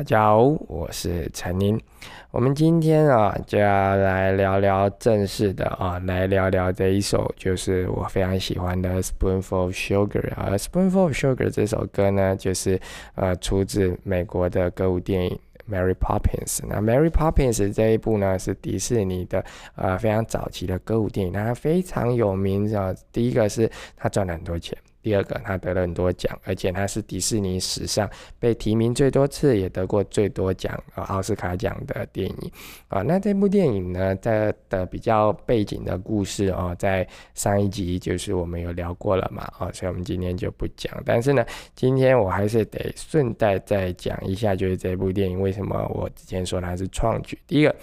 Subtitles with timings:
[0.00, 1.78] 大家好，我是陈宁。
[2.30, 12.80] 我们今天啊就要来聊聊正式的啊，来聊聊这一首就是我非常喜欢的《Spoonful of Sugar》啊，《Spoonful of Sugar》这首歌呢，就是
[13.14, 15.38] 呃出自美国的歌舞电影
[15.70, 16.60] 《Mary Poppins》。
[16.66, 19.44] 那《Mary Poppins》这一部呢是迪士尼的
[19.74, 22.94] 呃非常早期的歌舞电影，它非常有名啊。
[23.12, 24.74] 第一个是它赚了很多钱。
[25.02, 28.08] 第二个，他得了很多奖，而且他是迪士尼史上
[28.38, 32.52] 被提名最多次，也得过最多奖啊奥斯卡奖的电影
[32.88, 33.02] 啊。
[33.02, 40.92] 那这部电影呢，在的比较背景的故事哦，在上一集就是我们有聊过了嘛啊，所以我们今天就不讲。
[41.06, 47.38] 但是呢，今天我还是得顺带再讲一下，就是这部电影为什么我之前说它是创举。
[47.46, 47.74] 第一个。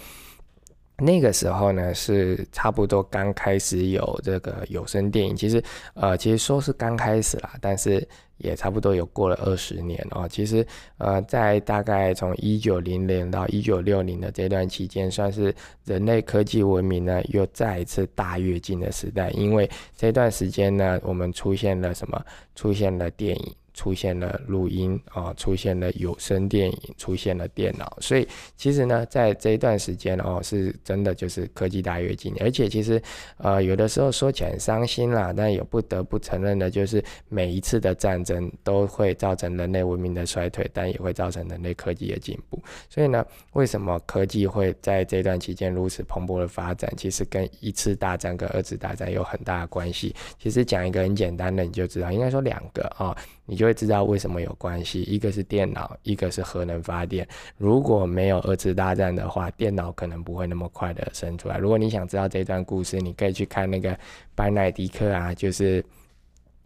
[0.98, 5.36] 那个时候呢，是差不多刚开始有这个有声电影。
[5.36, 8.06] 其实，呃，其实说是刚开始啦，但是
[8.38, 10.28] 也差不多有过了二十年哦。
[10.28, 10.66] 其实，
[10.98, 15.54] 呃，在大概从一九零零到一九六零的这段期间，算是
[15.86, 19.30] 人类科技文明呢又再一次大跃进的时代。
[19.32, 22.20] 因为这段时间呢，我们出现了什么？
[22.56, 23.56] 出现了电影。
[23.78, 33.00] 出现了录音啊，出现了有声电影，出现了电脑，所以其实呢，在这一段时间哦，是真的就是科技大跃进，而且其实
[33.38, 42.60] 呃有的时候说起来很伤心啦，但也不得不承认的，就是每一次的战争都会造成人类文明的衰退，但也会造成人类科技的进步。
[42.90, 46.92] 所以呢，为什么科技会在这段期间如此蓬勃的发展？
[46.98, 50.16] 其实跟一次大战跟二次大战有很大的关系。
[50.40, 53.16] 其实讲一个很简单的，你就知道，应该说两个啊。
[53.48, 57.28] 你就会知道为什么有关系，一个是电脑，一个是核能发电。
[57.58, 61.58] 如果没有二次大战的话，电脑可能不会那么快的生出来。
[61.58, 63.98] 如果你想知道这段故事，你可以去看那个
[64.36, 65.84] 班奈迪克啊，就是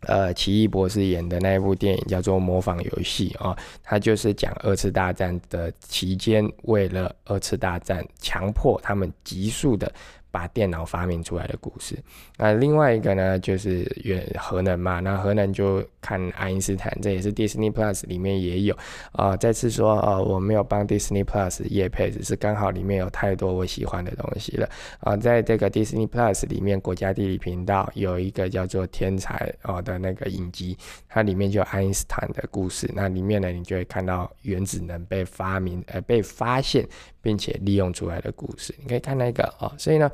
[0.07, 9.93] 呃奇异博士演的那一部电影，叫做《模仿游戏》啊，他就是讲二次大战的期间，为了二次大战，强迫他们急速的。
[10.31, 12.01] 把电脑发明出来的故事，
[12.37, 15.01] 那另外一个呢，就是原核能嘛。
[15.01, 18.77] 那核能就看爱因斯坦，这也是 Disney Plus 里面也有
[19.11, 19.35] 啊。
[19.35, 24.69] 再次说啊，我没有帮 Disney Plus 夜配，只是刚好里面有太多我喜欢的东西了
[25.01, 25.17] 啊。
[25.17, 30.77] 在这个 Disney Plus 里面，国家地理频道有一个叫做《天才》哦的那个影集，
[31.09, 32.89] 它里面就有爱因斯坦的故事。
[32.95, 36.87] 那里面呢，你就会看到原子能被发明呃被发现。
[37.21, 39.71] 并且利用出来的故事，你可以看那个哦。
[39.77, 40.11] 所以呢，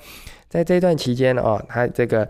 [0.50, 2.28] 在这段期间哦，他这个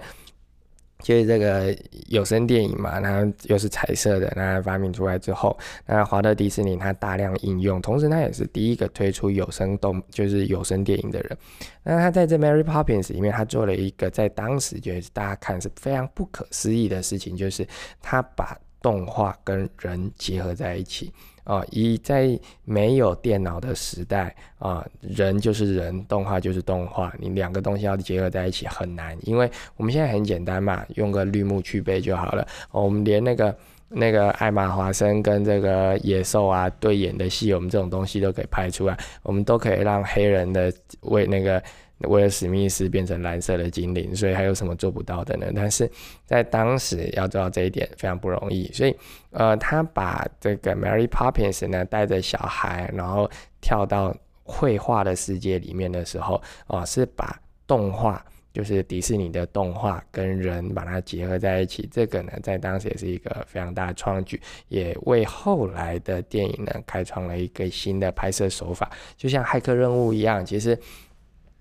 [1.04, 1.76] 就是这个
[2.08, 5.56] 有声电影嘛，那又是彩色的，那发明出来之后，
[5.86, 11.38] 那华特迪士尼它大量应用，同时他也是第一个推出有声动，就是有声电影的人。
[11.84, 17.66] 那他在这《Mary Poppins》里面，他做了一个在当时就是大家看是非常不可思议的事情，就是
[18.02, 21.14] 他把动画跟人结合在一起。
[21.48, 32.46] 啊，一在没有电脑的时代啊，人就是人，动画就是动画，你两个东西要结合在一起很难，因为我们现在很简单嘛，用个绿幕去背就好了。
[32.70, 33.58] 我们连那个
[33.88, 40.70] 那个艾玛华森跟这个野兽啊对演的戏，我们这种东西都可以拍出来，我们都可以让黑人的
[41.04, 41.64] 为那个。
[42.02, 45.48] 为了史密斯变成蓝色的精灵，所以还有什么做不到的呢？
[45.56, 45.90] 但是
[46.26, 48.96] 在当时要做到这一点非常不容易，所以
[49.32, 53.28] 呃，他把这个 Mary Poppins 呢带着小孩，然后
[53.60, 61.90] 跳到绘画的世界里面的时候，哦，是把动画，就是迪士尼的动画跟人把它结合在一起。
[61.92, 68.88] 这个呢，在当时也是一个非常大的创举，也为后来的电影呢开创了一个新的拍摄手法，
[69.18, 70.78] 就像骇客任务一样，其实。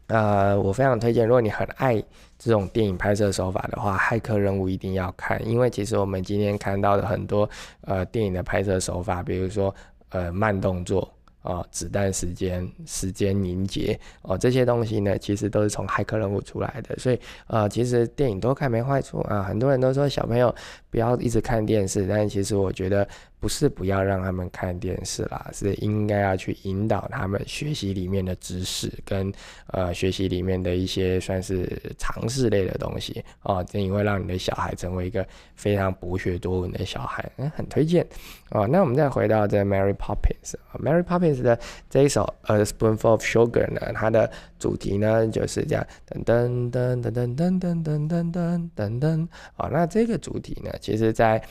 [0.09, 2.01] 呃，我非常推荐，如果你很爱
[2.39, 7.49] 这种电影拍摄手法的话，《骇客任务》一定要看，因为其实我们今天看到的很多
[7.81, 9.75] 呃电影的拍摄手法，比如说
[10.11, 11.13] 呃慢动作
[11.43, 17.19] 啊、子弹时间、时间凝结哦这些东西呢，其实都是从《骇客任务》出来的，所以
[17.49, 19.43] 呃其实电影多看没坏处啊。
[19.43, 20.55] 很多人都说小朋友
[20.89, 23.09] 不要一直看电视，但其实我觉得。
[23.39, 29.33] 不是不要让他们看电视啦，是应该要去引导他们学习里面的知识，跟
[29.69, 38.07] 呃学习里面的一些算是常识类的东西哦，这也会让你的小孩成为一个非常博学多闻的小孩，嗯，很推荐
[38.51, 38.67] 哦。
[38.67, 41.59] 那我们再回到这 Mary Poppins，Mary Poppins 的
[41.91, 51.43] 这一首《A Spoonful of Sugar》呢，它的主题呢就是这样噔噔噔噔噔噔噔噔噔噔噔，哦，那这个主题呢，其实在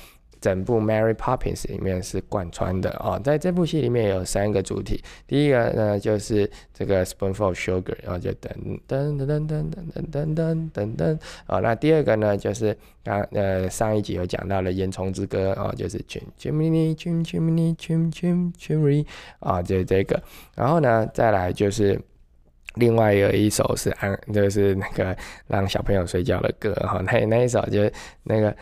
[0.45, 3.19] 整部《Mary Poppins》里面是贯穿的哦。
[3.24, 8.51] 在这部戏里面有三个主题，第一个呢就是这个 Spoonful of Sugar，然后就噔
[8.88, 11.62] 噔噔噔噔噔噔噔噔噔哦。
[11.62, 19.07] 那第二个呢就是刚呃上一集有讲到了《烟囱之歌》哦，就是 Chim Chimney Chim Chimney Chim Chim Chimney
[19.39, 20.21] 啊，就是这个。
[20.56, 22.00] 然后呢再来就是
[22.75, 28.56] 另外有一首是安，就是那个让小朋友睡觉的歌哈，那那一首就是那个。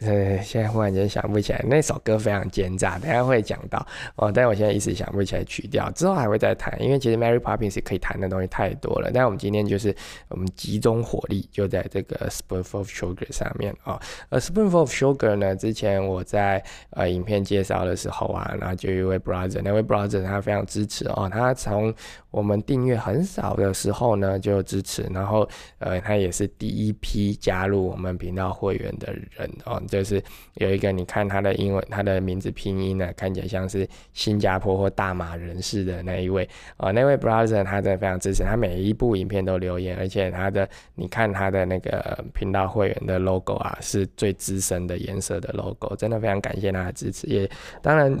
[0.00, 3.86] 呃，现在忽然间想不起来那首歌非常奸诈，等下会讲到
[4.16, 4.32] 哦。
[4.32, 6.74] 但我现在一时想不起来曲调，之后还会再谈。
[6.82, 9.94] 因为其实 Mary Poppins 可以谈的东西太多了，但我们今天就是
[10.28, 14.00] 我们集中火力就在这个 Spoonful of Sugar 上面啊。
[14.30, 21.92] 而 Spoonful of Sugar 呢，之前我在呃影片介绍的时候啊，然后就一位 brother，那位 brother 他非常支持哦，他从
[22.30, 25.46] 我们订阅很少的时候呢就支持，然后
[25.78, 29.82] 呃他也是第一批加入我们频道会员的人哦。
[29.90, 30.22] 就是
[30.54, 36.48] 有一个，你看他的英文，他的名字拼音呢，看起来像是新加坡或大马人士的那一位
[36.78, 47.50] 啊，那位 brother 他真的非常支持，他每一部影片都留言，而且他的你看他的那个频道会员的 logo 啊，是最资深的颜色的 logo，真的非常感谢他的支持，也
[47.82, 48.16] 当然。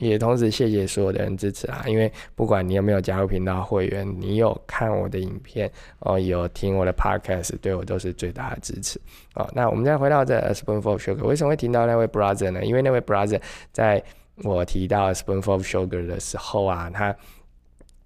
[0.00, 1.84] 也同时谢谢所有的人支持啊！
[1.86, 8.98] 因为不管你有没有加入频道会员，你有看我的影片哦，有听我的 podcast，对我都是最大的支持
[9.34, 9.46] 哦。
[9.54, 12.64] 那我们再回到这 A spoonful of sugar，为什么会听到那位 brother 呢？
[12.64, 13.38] 因为那位 brother
[13.72, 14.02] 在
[14.42, 17.14] 我提到 A spoonful of sugar 的时候啊，他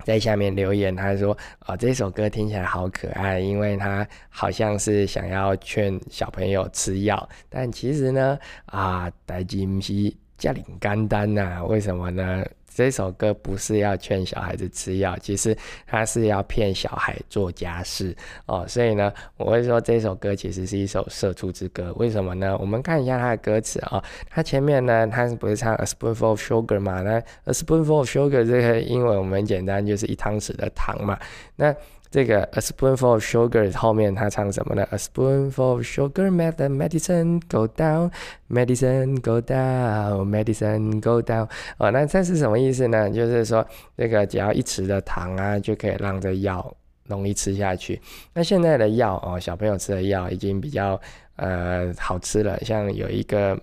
[0.04, 8.36] 在下面留言，他说啊，这首歌听起来好可爱，因为他好像是想要劝小朋友吃药，但其实呢
[8.66, 10.18] 啊，戴金西。
[10.44, 11.64] 家里干单呐？
[11.64, 12.44] 为什么呢？
[12.68, 15.56] 这首歌不是要劝小孩子吃药，其实
[15.86, 18.14] 他是要骗小孩做家事
[18.44, 18.66] 哦。
[18.68, 21.94] 所以呢，我会说这首歌其实是一首社畜之歌。
[21.96, 22.54] 为什么呢？
[22.58, 24.04] 我们看一下它的歌词啊。
[24.28, 27.00] 它前面呢，它不是唱 a spoonful of sugar 嘛？
[27.00, 27.12] 那
[27.44, 31.18] a spoonful of sugar 这个英文我们简单就是一汤匙的糖嘛。
[31.56, 31.74] 那
[32.14, 38.12] 这个 a spoonful of sugar 后面他唱什么呢？A spoonful of sugar made the medicine go down,
[38.48, 41.48] medicine go down, medicine go down。
[41.76, 43.10] 哦，那这是什么意思呢？
[43.10, 43.66] 就是说，
[43.96, 46.72] 这个只要一匙的糖啊，就可以让这药
[47.08, 48.00] 容易吃下去。
[48.32, 51.00] 那现在的药哦，小朋友吃的药已经比较
[51.34, 53.60] 呃好吃了，像有一个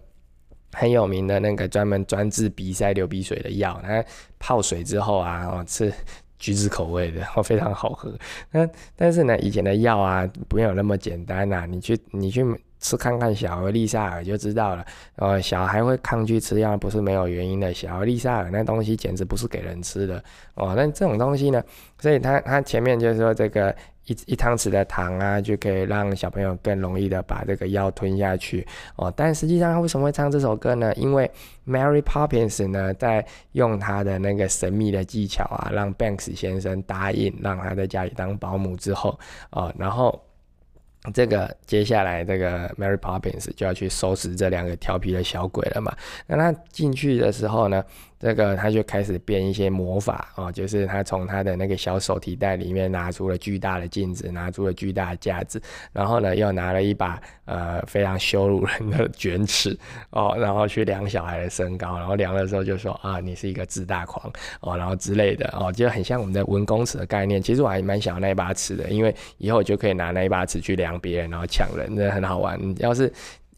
[0.73, 4.03] 很有名的那个专门专治鼻塞流鼻水的药，它
[4.39, 5.89] 泡水之后啊，哦吃。
[6.41, 8.11] 橘子口味的，然后非常好喝。
[8.49, 11.67] 那但是呢，以前的药啊，不用有那么简单呐。
[11.69, 12.43] 你去你去
[12.79, 14.83] 吃看看小儿利萨尔就知道了。
[15.17, 17.71] 呃，小孩会抗拒吃药，不是没有原因的。
[17.71, 20.21] 小儿利萨尔那东西简直不是给人吃的
[20.55, 20.73] 哦。
[20.75, 21.63] 那这种东西呢，
[21.99, 23.73] 所以他他前面就是说这个。
[24.11, 29.11] 一一汤匙的糖啊，就可以让小朋友更容易的把这个药吞下去哦。
[29.15, 30.93] 但实际上，他为什么会唱这首歌呢？
[30.95, 31.29] 因为
[31.65, 39.17] Mary Poppins 呢，在用他的那个神秘的技巧啊，让 Banks 先生答应让他在家里当保姆之后
[39.49, 40.21] 啊，然后
[41.13, 45.95] 这个接下来这个 Mary Poppins 就要去收拾这两个调皮的小鬼了嘛。
[46.27, 47.83] 那他进去的时候呢？
[48.21, 55.59] 这个他就开始变一些魔法哦，就是他从他的那个小手提袋里面拿出了巨大的镜子，拿出了巨大的架子，
[55.91, 59.75] 然后呢又拿了一把呃非常羞辱人的卷尺
[60.11, 67.41] 哦，然后去量小孩的身高，然后量的时候就说啊你是一个自大狂哦，然后之类的哦，就很像我们的文公尺的概念。
[67.41, 72.59] 其实我还蛮想要那一把尺的，因为以后就可以拿那一把尺去量别人，然后抢人，真的很好玩。
[72.77, 73.11] 要是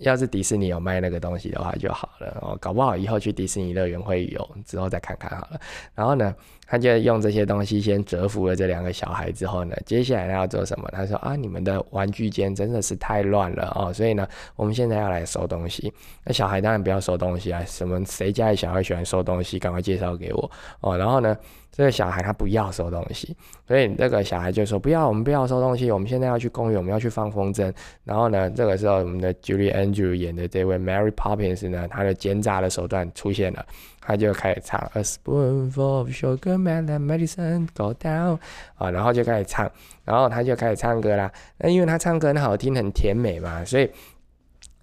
[0.03, 5.59] 要是迪士尼有卖那个东西的话就好了哦，搞不好以后去迪士尼乐园会有，之后再看看好了。
[5.95, 6.35] 然后呢，
[6.67, 10.89] 他就用这些东西先折服了这两个小孩之后呢，接下来他要做什么？
[10.91, 15.93] 他说啊，你们的玩具间真的是太乱了哦，所以呢，我们现在要来收东西。
[16.23, 20.97] 那小孩当然不要收东西啊，什么谁家的小孩喜欢收东西，赶快介绍给我哦。
[20.97, 21.37] 然后呢？
[21.75, 23.35] 这个小孩他不要收东西，
[23.67, 27.73] 所以那个小孩就说：“不要，我们不要收东西，我们现在要去公园，我们要去放风筝。”
[28.05, 33.65] 然后呢，这个时候我们的 Julie Andrew 演的这位 Mary Poppins 呢，他的奸诈的手段出现了，
[34.05, 38.37] 他就开始唱 A spoonful of sugar made the medicine go down
[38.75, 39.69] 啊，然后就开始唱，
[40.03, 41.31] 然后他就开始唱歌啦。
[41.57, 43.89] 那因为他唱歌很好听，很甜美嘛，所以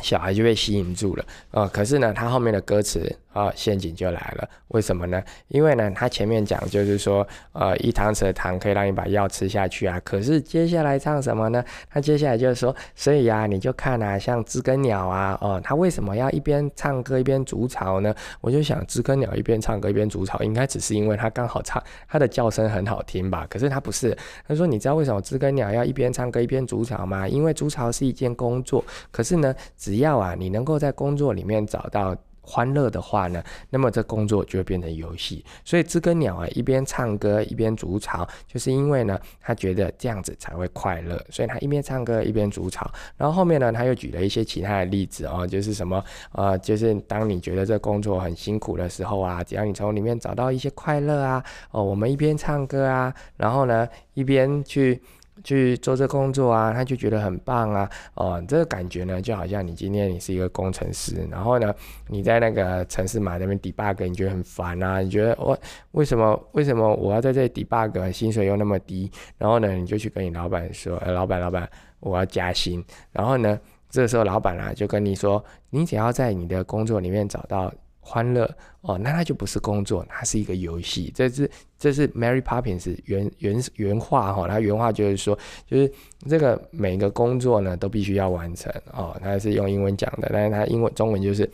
[0.02, 1.66] 小孩就被吸引住了啊。
[1.69, 3.14] 可是呢，他后面的歌词。
[3.33, 5.23] 啊，陷阱就来了，为什么呢？
[5.47, 10.00] 因为呢，他前面讲就是说，呃，一汤匙的糖可以让你把药吃下去啊。
[10.04, 11.64] 可是接下来唱什么呢？
[11.88, 18.12] 他接下来就是说，所以呀，你就看啊，像知更鸟啊，哦，他为什么要一边唱歌一边筑巢呢？
[18.40, 23.47] 我就想，知更鸟一边唱歌一边筑巢，应该只是因为它刚好唱，它的叫声很好听吧？
[23.49, 24.16] 可是它不是。
[24.49, 27.28] 他说，你知道为什么知更鸟要一边唱歌一边筑巢吗？
[27.28, 28.85] 因为筑巢是一件工作。
[29.12, 32.16] 可是呢，只只要啊，你能够在工作里面找到。
[32.42, 35.44] 欢乐的话呢，那么这工作就会变成游戏。
[35.64, 42.90] 所以知更鸟啊，一边唱歌一边筑巢，就是因为呢，他觉得这样子才会快乐，所以他一边唱歌一边筑巢。
[43.16, 55.00] 然后后面呢，他又举了一些其他的例子哦，就是什么呃，就是当你觉得这工作很辛苦的时候啊，只要你从里面找到一些快乐啊，哦，我们一边唱歌啊，然后呢一边去。
[55.42, 61.75] 去做这工作啊，他就觉得很棒啊，哦，这个感觉呢，就好像你今天你是一个工程师，然后呢，
[62.09, 65.59] 你在那个城市码那边 debug，你觉得很烦啊，你觉得我
[65.92, 71.68] 为什么为什么我要在这里 debug，薪水又那么低，然后呢，你就去跟你老板说，呃，老板老板，
[72.00, 77.73] 我要加薪，然后呢，这时候老板啊就跟你说，你只要在你的工作里面找到。
[78.00, 81.12] 欢乐哦，那它就不是工作，它是一个游戏。
[81.14, 85.92] 这是这是 Mary Poppins 原原原话哈，它原话就是说，就是
[86.28, 89.16] 这个每个工作呢都必须要完成哦。
[89.23, 91.49] 它是用英文讲的，但是它英文中文就是。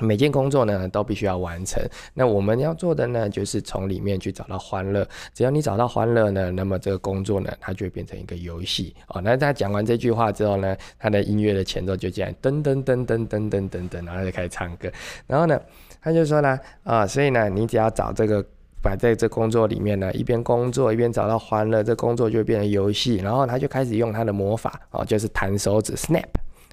[0.00, 1.82] 每件工作呢都必须要完成，
[2.14, 5.06] 那我们要做的呢就是从里面去找到欢乐。
[5.34, 9.20] 只要你找到欢乐呢，那么这个工作呢它就会变成一个游戏哦。
[9.20, 14.90] 那他讲完这句话之后呢，他的音乐的前奏就这样噔噔噔噔噔噔噔噔，然后就开始唱歌。
[15.26, 15.60] 然后呢，
[16.00, 18.44] 他就说呢啊，所以呢你只要找这个
[18.82, 23.16] 摆在这工作里面呢，一边工作一边找到欢乐，这工作就变成游戏。
[23.16, 26.24] 然后他就开始用他的魔法哦，就是弹手指 snap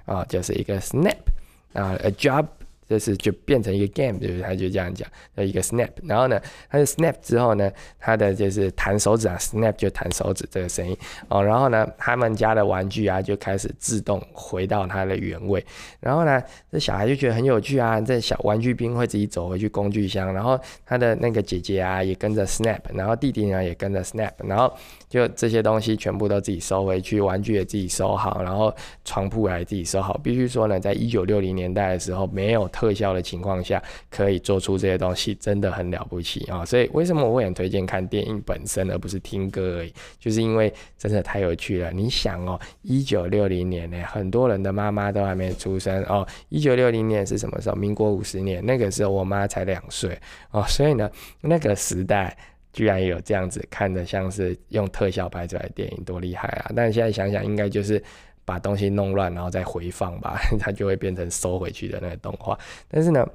[0.05, 1.17] 啊，就是一个 snap
[1.73, 2.45] 啊，a job。
[2.87, 6.39] 这是就变成一个 game，就是他就这样讲，的一个 snap，然后呢，
[6.69, 10.97] 他的 snap 之后呢，他的就是弹手指啊，snap 就弹手指这个声音。
[11.27, 15.65] 哦，然后呢，他们家的玩具啊就开始自动回到它的原位，
[15.99, 16.41] 然后呢，
[16.71, 24.73] 这小孩就觉得很有趣啊，这小玩具兵会自己走回去工具箱，然后他的那个姐姐啊也跟着 snap，然后弟弟呢也跟着 snap，然后
[25.09, 32.69] 就这些东西全部都自己收回去，玩具也自己收好，然后床铺也自己收好，必须说呢，在一九六零年代的时候没有。
[32.77, 36.63] 特效的情况下，可以做出这些东西，真的很了不起啊！
[36.63, 39.91] 所以为什么我会很推荐看电影本身，而不是听歌而已？
[40.19, 41.91] 就是因为真的太有趣了。
[41.91, 46.23] 你想哦，一九六零年呢，很多人的妈妈都还没出生哦。
[46.49, 47.75] 一九六零年是什么时候？
[47.75, 50.15] 民国五十年，那个时候我妈才两岁
[50.51, 50.63] 哦。
[50.67, 51.09] 所以呢，
[51.41, 52.37] 那个时代
[52.71, 56.71] 居然有这样子看的，像是用特效拍出来的电影，多厉害啊！
[56.75, 57.99] 但现在想想，应该就是。
[58.47, 62.57] 把东西弄乱，然后再回放吧， 它就会变成收回去的那个动画。
[62.87, 63.27] 但是呢，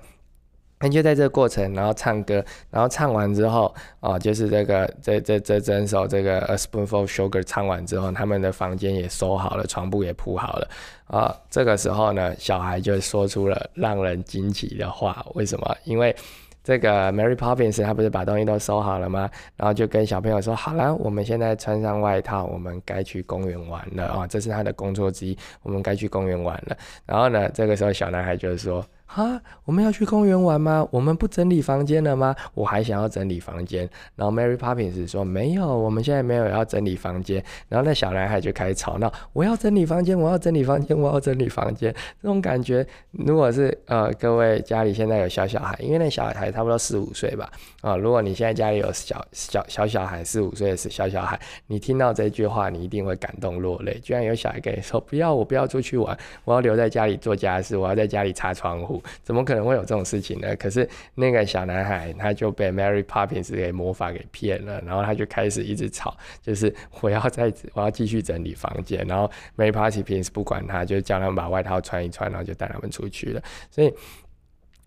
[0.81, 10.69] 那就在这个过程，然后唱歌，然后唱完之后，哦，就是这个这这这整首这个 A Spoonful Sugar 唱完之后，他们的房间也收好了，床铺也铺好了。
[11.09, 15.25] 啊，这个时候呢，小孩就说出了让人惊奇的话。
[15.35, 15.77] 为什么？
[15.85, 16.17] 因为
[16.63, 19.31] 这个 Mary Poppins 她不是把东西都收好了吗？
[19.57, 24.27] 然后就跟小朋友说：“好了，我们现在穿上外套，我们该去公园玩了啊！
[24.27, 26.77] 这是他的工作之一，我们该去公园玩了。”
[27.07, 28.85] 然后呢，这个时候小男孩就是说。
[29.15, 30.89] 啊，我们要去公园玩吗？
[30.91, 32.35] 我们不整理房间了吗？
[32.55, 33.87] 我还想要整理房间。
[34.17, 37.45] 然后 Mary Poppins 说没有，我们现在没有要整理房间。
[37.69, 41.95] 然后那小男孩就开始吵闹，我要整理房间，我要整理房间，我要整理房间。
[42.23, 47.51] 这种感觉，如果是呃各位家里现在有小小孩，因为那小孩差不多四五岁吧，
[47.83, 53.99] 啊，如果你现在家里有小小小小孩四五岁的小小孩，你听到这句话，你一定会感动落泪。
[54.03, 56.17] 居然有小孩跟你说不要，我不要出去玩，
[56.47, 59.02] 我要留在家里做家事，我要在家里擦窗户。
[59.23, 60.55] 怎么可能会有这种事情呢？
[60.57, 73.43] 可是那个小男孩他就被 Mary Poppins 给魔法给骗了，然后他就开始一直吵，就是我要再我要继续整理房间，然后 Mary Poppins 不管他，就叫他们把外套穿一穿，然后就带他们出去了。
[73.71, 73.93] 所以。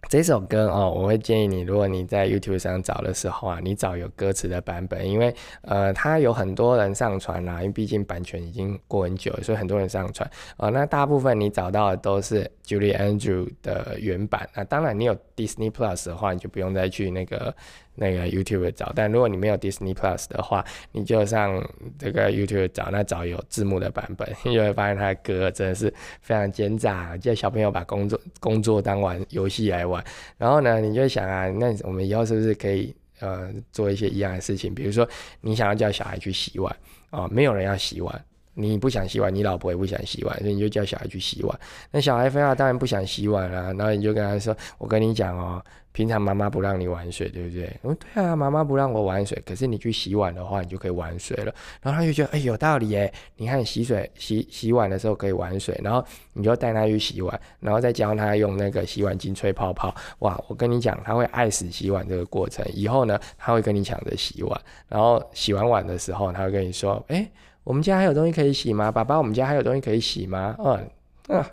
[0.07, 10.69] 这首歌哦，我会建议你，如果你在 YouTube 上找的时候啊，你找有歌词的版本，因为呃，它有很多人上传啦，因为毕竟版权已经过很久，所以很多人上传哦。
[10.69, 17.53] 那大部分你找到的都是 Julie Andrew 的原版，那当然你有 Disney Plus 的话，你就不用再去那个。
[17.95, 21.63] 那个 YouTube 找，但如果你没有 Disney Plus 的话，你就上
[21.97, 30.03] 这个 YouTube 找，那找有字幕的版本， 你就会发现他的歌真的是非常奸诈，叫小朋友把工作工作当玩游戏来玩。
[30.37, 34.73] 然后呢，你就想啊，那我们以后是不是可以呃做一些一样的事情？
[34.73, 35.07] 比如说，
[35.41, 36.75] 你想要叫小孩去洗碗
[37.09, 38.25] 啊，没有人要洗碗，
[38.55, 41.59] 你不想洗碗，你老婆也不想洗碗，所以你就叫小孩去洗碗。
[41.91, 45.63] 那小孩非要当然不想洗碗啊，然后你就跟他说：“我跟你讲哦。”
[45.95, 47.73] 平常妈妈不让你玩水，对不对？
[47.83, 51.55] 哦，对啊，妈妈不让我玩水，可是你去洗碗的话，你就可以玩水了。
[51.81, 53.09] 然后他就觉得，哎，有道理耶！
[53.37, 59.95] 你看洗水洗洗碗的时候可以玩水，然后你就带他去洗碗，然后再教他用那个洗碗巾吹泡泡。
[60.19, 62.65] 哇，我跟你讲，他会爱死洗碗这个过程。
[62.73, 67.25] 以后呢，他会跟你抢着洗碗，然后洗完碗的时候，他会跟你说，哎，
[67.65, 68.89] 我们家还有东西可以洗吗？
[68.89, 70.55] 爸爸，我们家还有东西可以洗吗？
[70.59, 71.45] 嗯，啊，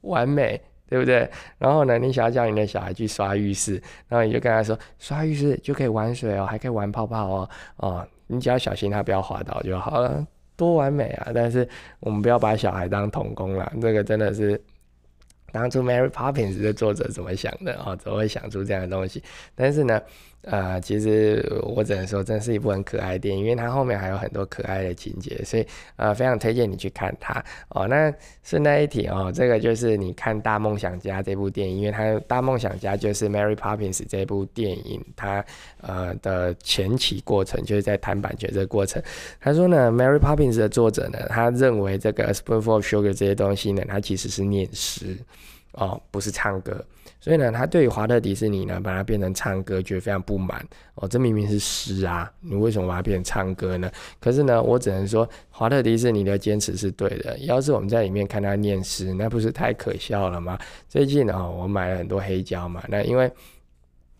[0.00, 0.60] 完美。
[0.90, 1.30] 对不对？
[1.58, 3.74] 然后呢，你想要叫你的小孩去刷浴室，
[4.08, 11.30] 然后你就跟他说，刷浴室就可以玩水哦，还可以玩泡泡哦，哦，你只要小心他不要滑倒就好了，多完美啊！
[11.34, 11.68] 但是
[12.00, 14.58] 我们不要把小孩当童工了，这个真的是
[15.52, 17.96] 当初 Mary Poppins 的作者怎么想的啊？
[17.96, 19.22] 怎么会想出这样的东西？
[19.54, 20.00] 但是呢？
[20.42, 27.88] 呃，其实我只能说，真是一部很可爱的电影，因为它后面还有很多可爱的情节，所以呃，非常推荐你去看它哦。
[27.88, 28.10] 那
[28.44, 35.44] 顺带一提哦，这个就是你看《大梦想家》这部电影，因为它《大梦想家》就是 Mary Poppins 这部电影它
[35.80, 39.02] 呃的前期过程，就是在谈版权这个过程。
[39.40, 45.18] 他说呢，Mary Poppins 的作者呢，他认为这个 Spoonful of Sugar 这些东西呢，它其实是念诗
[45.72, 46.84] 哦，不是唱歌。
[47.20, 51.08] 所以呢，他对于华特迪士尼呢，把它变成唱歌，觉得非常不满哦。
[51.08, 53.90] 这明明是诗啊，你为什么把它变成唱歌呢？
[54.20, 57.36] 可是呢，我只能说，华特迪士尼的坚持是对的。
[57.40, 60.58] 要是我们在里面看他念诗，那不是太可笑了吗？
[60.88, 63.30] 最近呢，我买了很多黑胶嘛，那因为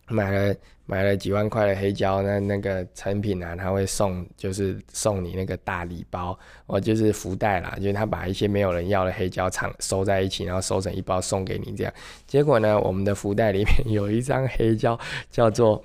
[0.09, 0.55] 买了。
[0.89, 11.93] 买了几万块的黑胶，那那个成品啊，他会送，就是送你那个大礼包，哦，就是福袋啦，就是他把一些没有人要的黑胶厂收在一起，然后收成一包送给你这样。
[12.27, 14.99] 结果呢，我们的福袋里面有一张黑胶，
[15.31, 15.85] 叫做。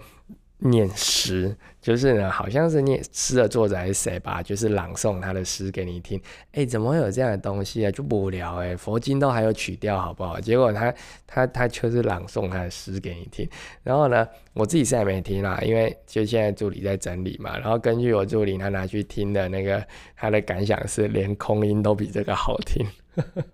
[0.66, 6.20] 念诗就是呢，好像是念诗的作者还是谁吧，就是朗诵他的诗给你听。
[6.54, 7.92] 哎，怎么会有这样的东西啊？
[7.92, 10.40] 就无聊哎，佛经都还有曲调，好不好？
[10.40, 10.94] 结果他
[11.28, 13.46] 他他就是朗诵他的诗给你听。
[13.84, 17.58] 然后呢，我自己是还没听啦，因为就现在助理在整理嘛。
[17.60, 22.88] 然后根据我助理他拿去听的那个，他的感想是连空音都比这个好听。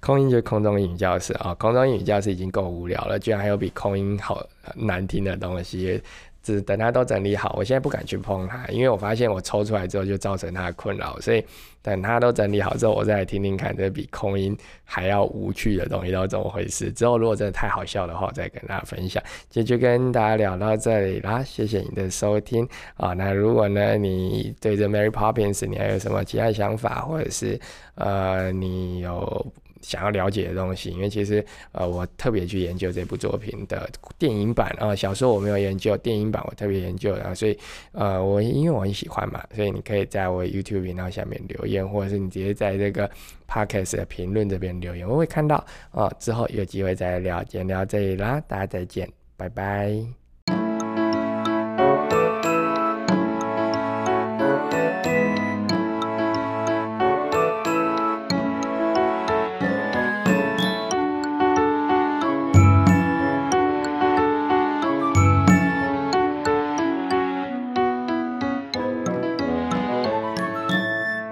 [0.00, 4.44] 空音就是空中英语教室啊，空中英语教室已经够无聊了，居然还有比空音好
[4.74, 6.02] 难听的东西。
[6.42, 11.44] 只等它都整理好，我现在不敢去碰它，因为我发现我抽出来之后就造成它的困扰，所以
[11.80, 16.90] 等它都整理好之后，我再来听听看，这比空音还要无趣的东西都是怎么回事。
[16.92, 19.22] 之后如果真的太好笑的话，再跟大家分享。
[19.48, 23.12] 今天就跟大家聊到这里啦，谢谢你的收听啊。
[23.12, 27.58] 那如果呢，你对这 Mary Poppins 你还有什么其他想法，或者是
[27.94, 29.52] 呃，你有。
[29.82, 37.58] 想要了解的东西，因为其实呃，我特别去研究这部作品的电影版啊，小说我没有研究，电影版我特别研究啊，所以
[37.92, 43.10] 呃，我因为我很喜欢嘛，所以你可以在我 YouTube 频道下面留言，或者是你直接在这个
[43.48, 50.21] Podcast 的评论这边留言，我会看到啊，之后有机会再聊，今天聊这里啦，大家再见，拜拜。